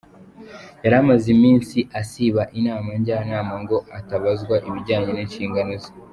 Yari 0.83 0.95
amaze 1.01 1.25
iminsi 1.35 1.77
asiba 2.01 2.41
inama 2.59 2.89
Njyanama 2.99 3.55
ngo 3.63 3.77
atabazwa 3.97 4.55
ibijyanye 4.67 5.11
n’inshingano 5.13 5.73
ze. 5.83 5.91